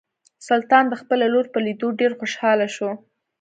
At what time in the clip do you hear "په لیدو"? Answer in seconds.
1.53-1.87